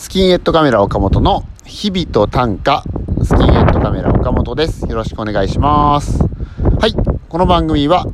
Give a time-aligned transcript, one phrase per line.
[0.00, 2.84] スキンヘッドカメラ岡本の日々と短歌
[3.22, 4.86] スキンヘッドカメラ岡本です。
[4.86, 6.24] よろしくお願いします。
[6.80, 6.94] はい。
[7.28, 8.06] この番組は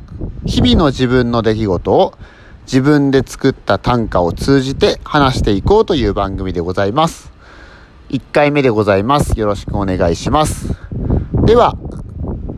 [0.45, 2.13] 日々の自分の出来事を
[2.63, 7.31] 自分で作った短歌を通じて話していこうという番組でございます。
[8.09, 9.39] 1回目でございます。
[9.39, 10.75] よろしくお願いします。
[11.45, 11.79] では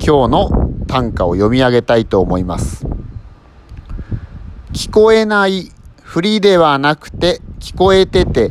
[0.02, 0.50] 今日の
[0.86, 2.86] 短歌を読み上げたいと思います。
[4.72, 5.70] 聞こえない
[6.02, 8.50] ふりではなくて聞こえてて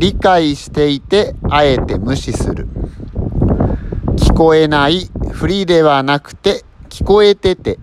[0.00, 2.66] 理解していてあえて無視する。
[4.16, 7.78] 聞こえないふりではなくて聞こえてて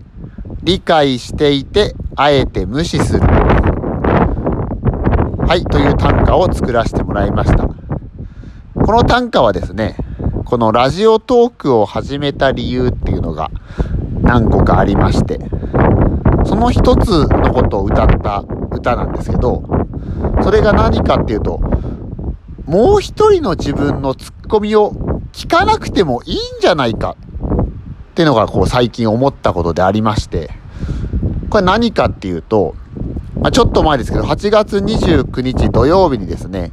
[0.64, 3.20] 理解していてあえて無視する。
[3.20, 3.24] は
[5.54, 7.64] いという短歌を作らせてもらいました。
[7.64, 7.72] こ
[8.92, 9.96] の短歌はですね
[10.44, 13.52] このラジオトークを始めた理由っていうのが
[14.22, 15.38] 何個かありまして
[16.44, 19.62] その一つのことを歌った歌なんですけど
[20.42, 21.77] それが何かっていうと
[22.68, 24.92] もう一人の自分のツッコミを
[25.32, 27.16] 聞かなくてもいいんじゃないか
[28.10, 30.50] ってのがこう最近思ったことでありまして、
[31.48, 32.76] これ何かっていうと、
[33.40, 36.70] まあ、ちょっと前ですけど、8月29日土曜日にですね、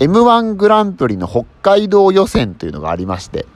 [0.00, 3.46] M1 グランプリの北海道予選というのがありまして、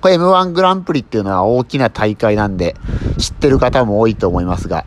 [0.00, 2.76] これ M1 グランプリっていうのは大きな大会なんで、
[3.18, 4.86] 知ってる方も多いと思いますが、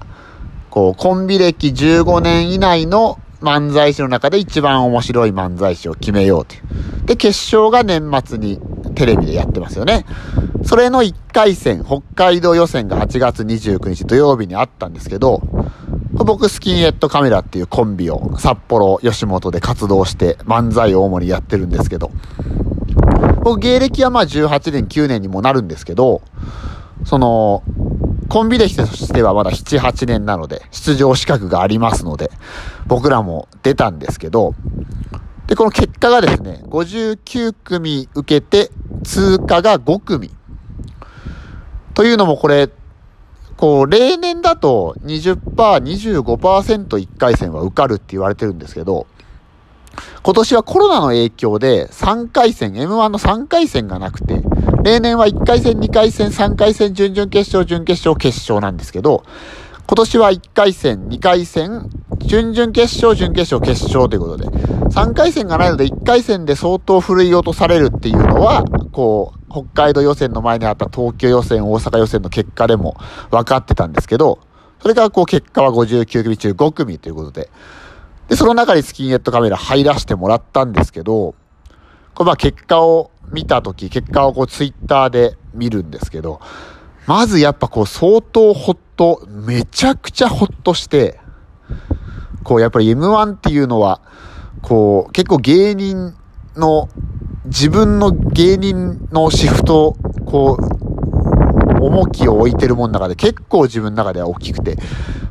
[0.71, 7.05] こう、コンビ歴15年以内の漫才師の中で一番面白い漫才師を決めようという。
[7.05, 8.59] で、決勝が年末に
[8.95, 10.05] テレビでやってますよね。
[10.63, 15.41] それの1回戦、北海道予選が8月29日土曜日にあったんですけど、
[16.13, 22.11] 僕、スキンヘッドカメラっていうコンビを札幌、吉本で活動して漫才を主にやってるんですけど、
[23.43, 26.21] 僕、芸歴はまあ18年、9年にもなるんですけど、
[27.05, 27.63] その、
[28.30, 32.31] コンビ歴としてはまだ7、8年なので、出場資格がありますので、
[32.86, 34.53] 僕らも出たんですけど、
[35.47, 38.72] で、この結果がですね、59組受けて、
[39.03, 40.31] 通過が5組。
[41.93, 42.70] というのもこれ、
[43.55, 49.08] こう、例年だと20%、25%、1回戦は受かるって言われてるんですけど、
[50.21, 54.43] 今年はコロナの影響で3回戦、M1 の3回戦がなくて、
[54.87, 59.25] 例年は1回戦、2回戦、3回戦、準々決勝、準決勝、決勝なんですけど、
[59.86, 61.89] 今年は1回戦、2回戦、
[62.20, 72.95] 準々決勝、準決勝、決勝ということで、3回戦がないので1回戦で相当振るい落とされるっていうのは、こう、北海道予選の前にあった東京予選、大阪予選の結果でも
[73.30, 74.39] 分かってたんですけど、
[74.81, 77.49] それがこう結果は59組中5組ということで、
[78.30, 81.36] で、その中にスキンヘッドカメラ入らせてもらったんですけど、
[82.17, 86.42] これまあ結果を見たとき、結果をこうツイッターで見るんですけど、
[87.05, 91.20] まずやっぱこう相当ほっと、めちゃくちゃほっとして、
[92.44, 94.02] こうやっぱり M1 っていうのは、
[94.64, 96.16] こう結構芸人
[96.55, 96.89] の、
[97.45, 99.95] 自分の芸人のシフト、
[100.26, 104.76] こう、重きを置いてるもん中で結構自分の中では大きくて、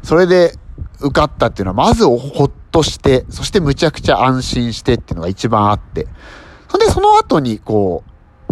[0.05, 0.53] それで
[1.01, 6.07] 受かったっていうのはまずほっとして、そしてむちゃくちゃ安心してっていうのが一番あって、
[6.69, 8.03] そんで、その後に、こ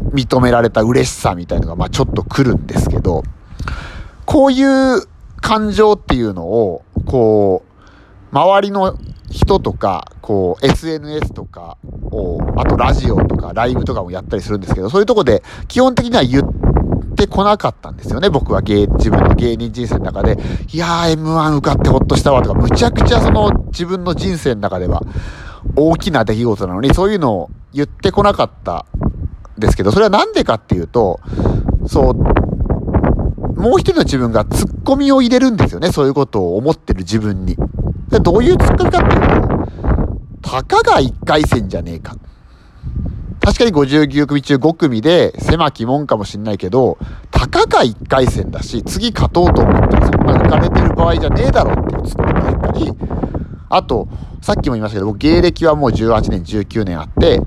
[0.00, 3.22] う、認められた嬉しさみたいのが、まあちょっと来るんですけど、
[4.24, 5.02] こういう
[5.40, 8.96] 感情っていうのを、こう、周りの
[9.30, 11.76] 人とか、こう、SNS とか
[12.10, 16.44] を、あとラジオとかライブとかもやったりするんですけど、そういうとこで基本的には言っ
[17.16, 20.38] てこなかったんですよね、僕は芸、自分の芸人人生の中で、
[20.72, 25.02] いやー M1 受かってほっとしたわとか、むちゃくちゃその自分の人生の中では
[25.76, 28.86] 大きな出来事なのに、そういうのを言ってこなかった
[29.58, 31.20] ですけど、それはなんでかっていうと、
[31.86, 32.14] そう、
[33.60, 35.90] もう一人の自分がツッコミを入れるんですよね。
[35.90, 37.56] そういうことを思ってる自分に。
[38.10, 42.16] でどういうツッコミかっていうと、たかが1回戦じゃねえか。
[43.40, 46.96] 確かに59組中5組で狭きもんかもしんないけど、
[47.30, 52.92] たかが1回戦だし、次勝とうと思ったらそんな浮かれてる場合じゃねえだろっていうツッコミが入ったり、
[53.68, 54.08] あと、
[54.40, 57.40] さっきも言いましたけど、僕芸歴はもう18年、19年あって、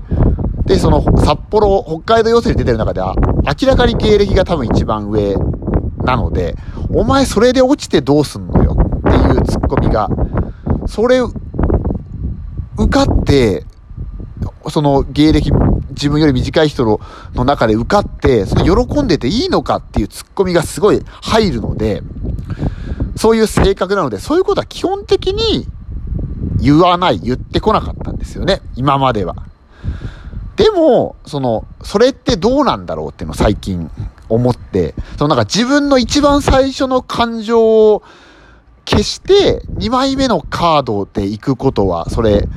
[0.68, 3.14] で、その札幌、北海道予選に出てる中では、
[3.60, 5.34] 明らかに芸歴が多分一番上
[6.04, 6.56] なので、
[6.92, 8.76] お前それで落ちてどうすんのよ？
[8.76, 10.10] っていうツッコミが、
[10.86, 11.32] それ、受
[12.90, 13.64] かって、
[14.68, 15.50] その芸歴、
[15.90, 17.00] 自分より短い人の
[17.34, 19.76] の中で受かって、その喜んでていいのか？
[19.76, 22.02] っていうツッコミがすごい入るので、
[23.16, 25.66] そういう性格なので、そういうことは基本的に
[26.60, 29.47] 言わない、言ってこなかったんですよね、今までは。
[30.58, 33.90] でも、その、それってどうなんだろうっていうのを最近
[34.28, 38.02] 思って、そのなんか自分の一番最初の感情を
[38.84, 42.48] 消して、2枚目のカードで行くことは、それ、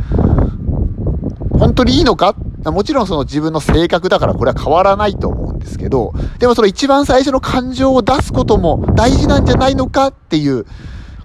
[1.51, 2.35] 本当にいいのか？
[2.65, 10.65] もちろんその自分の性格だからこれは変わらないと思うんですけど、でもその一番最初の感情を出すことも大事なんじゃないのかっていう、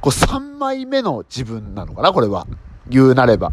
[0.01, 2.47] こう3枚目の自分なのかな、これは。
[2.89, 3.53] 言うなれば。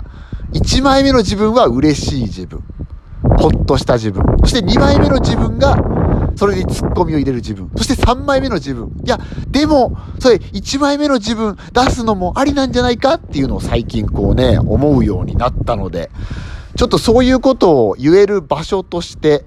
[0.51, 2.63] 1枚目の自分は嬉しい自分。
[3.23, 4.23] ほっとした自分。
[4.41, 5.77] そして2枚目の自分が、
[6.35, 7.69] それにツッコミを入れる自分。
[7.75, 8.91] そして3枚目の自分。
[9.03, 16.11] いや、でも、それ1枚目の自分出すのもありなんじゃないかっていうのを最近こうね、思うようになったので、
[16.75, 19.45] ちょっとそういうことを言える場所として、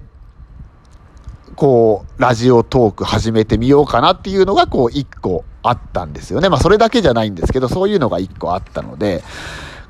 [1.55, 6.49] こう、ラジオトーク始めてみようかなっていうのが、こう、一個あったんですよね。
[6.49, 9.23] まあ、それだけじゃないんですけど、そういうのが一個あったので、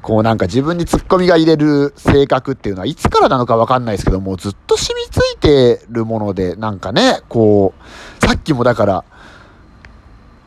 [0.07, 7.73] こうなんか自分にツッコミが入れる性格っていうのはいつからなのかわかんないですけども、ずっと染みついてるもので、なんかね、こ
[8.21, 9.03] う、さっきもだから、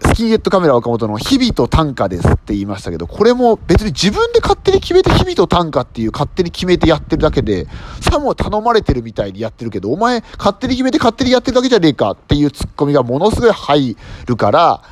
[0.02, 7.66] スキンヘッドカメラ岡本の日々と短歌ですって言いましたけど、これも別に自分で勝手に決めて日々と短歌っていう勝手に決めてやってるだけで、
[8.00, 14.82] さも頼まれてるみたいにやってるけど、お前勝手に決めて勝手にやってるだけじゃねえかっていうツッコミがものすごい入るから、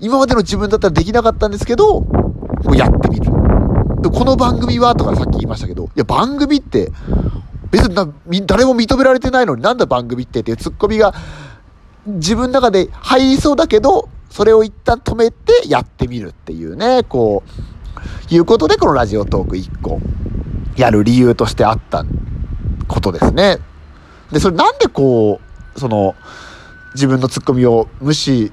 [0.00, 3.37] 今までの自分だったらできなかったんですけど、もうやってみる。
[4.02, 6.92] この番組はとかさっき言いましたけど、いや、番組って、
[7.70, 11.12] 別に誰も認められてないのになんだ番組ってっていうツッコミが
[12.06, 17.42] 自分の中で入りそうだけど、それを一旦止めてやってみるっていうね、こ
[18.30, 20.00] う、いうことでこのラジオトーク1個
[20.76, 22.04] やる理由としてあった
[22.86, 23.58] ことですね。
[24.30, 25.40] で、それなんでこ
[25.74, 26.14] う、その、
[26.94, 28.52] 自分のツッコミを無視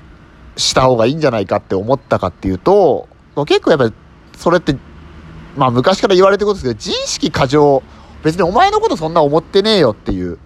[0.57, 3.07] した方がいいんじゃないかって思ったかっていうと、
[3.45, 3.94] 結構やっぱり
[4.38, 4.77] それって
[5.56, 7.84] まあ昔から言われてることですけど、自意識過剰。
[8.24, 10.40] 別にお前のことそんな思ってねえよっていう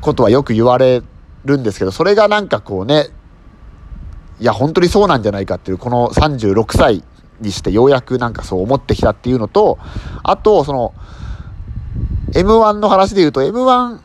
[0.00, 1.02] ことはよく言われ
[1.44, 3.08] るんですけど、それがなんかこうね、
[4.38, 7.02] いや、本当にそうなんじゃないかっていう、この36歳
[7.40, 9.78] にしてようやくなんかそう思ってきたっていうのと、
[10.22, 10.94] あと、その、
[12.32, 14.00] M1 の話で言うと、M1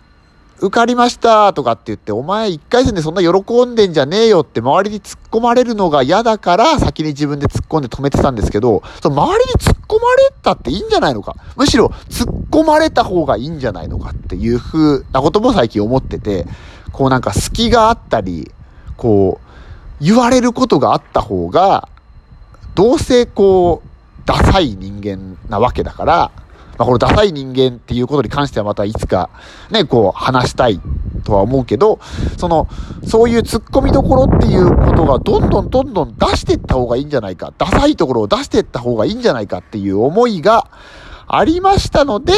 [0.61, 11.35] 受かりましたとかって言って、お前一回戦でそんな喜んでんじゃねえよって周りに突っ込まれるのが嫌だから先に自分で突っ込んで止めてたんですけど、その周りに突っ込まれたっていいんじゃないのか？
[11.55, 16.45] むしろ突っ込まれた方がいいんじゃないのかっていう風なことも最近思ってて、
[16.91, 18.51] こうなんか隙があったり、
[18.97, 21.89] こう、言われることがあった方が、
[22.75, 23.87] どうせこう、
[24.25, 26.31] ダサい人間なわけだから、
[26.77, 29.29] まあ、このダサい人間っていうことに関してはまたいつか
[29.69, 30.79] ね、こう話したい
[31.23, 31.99] とは思うけど、
[32.37, 32.67] その、
[33.05, 40.67] そういう突っ込みどころっていうことがどんどんどんどん出していった方がいいんじゃないか、ダサいところを出していった方がいいんじゃないかっていう思いが
[41.27, 42.33] ありましたので、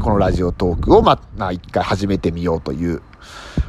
[0.00, 3.02] このラジオトークをまあ一回始めてみようという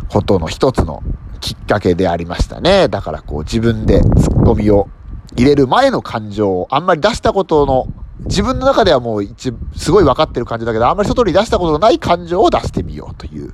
[0.10, 1.04] ことの一つの
[1.42, 2.88] きっかけでありましたね。
[2.88, 4.88] だからこう自分で突っ込みを
[5.36, 7.88] 入れる前の感情をあんまり出したことの
[8.26, 13.54] 自分の中ではもう一、すごい分かってる感じだけど、あんまり外に出したことのない感情を出してみようという、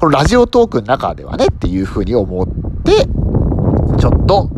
[0.00, 2.46] このラジオトークの中ではねっていうふうに思っ
[2.82, 3.06] て、
[3.98, 4.50] ちょっと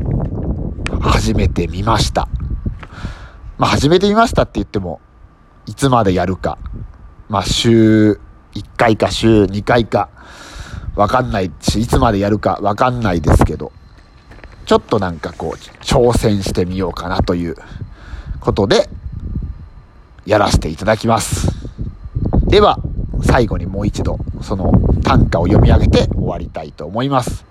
[1.00, 2.28] 始めてみました。
[3.58, 5.00] まあ始めてみましたって言っても、
[5.66, 6.58] いつまでやるか、
[7.28, 8.12] まあ週
[8.54, 10.08] 1回か週2回か、
[10.94, 13.72] わかんないし、いつまでやるかわかんないですけど、
[14.64, 17.56] ちょっとなんかこう、挑戦してみようかなという
[18.40, 18.88] ことで、
[20.26, 21.48] やらせていただきます。
[22.46, 22.78] では、
[23.22, 27.44] 最後にもう一度、その短歌を読み上げて終わりたいと思います。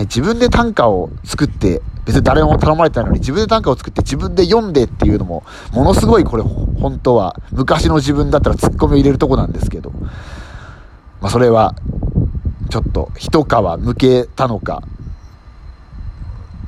[0.00, 9.90] 自分で短歌を作って、別に誰も頼まれてないのに自分で短歌を作って自分で読んでっていうのも、ものすごいこれ本当は昔の自分だったらツッコミを入れるとこなんですけど、
[11.20, 11.74] まあそれは
[12.70, 14.82] ちょっと一皮向けたのか、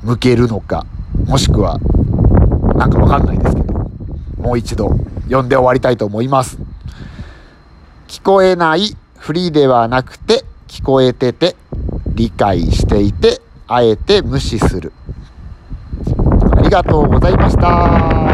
[0.03, 0.85] 向けるのか、
[1.25, 1.79] もしくは
[2.75, 3.73] なんかわかんないですけど、
[4.37, 6.57] もう一度読んで終わりたいと思います。
[8.07, 11.55] 聞こえないふりではなくて聞こえてて
[12.07, 14.93] 理解していてあえて無視する。
[16.57, 18.26] ありがとうございました。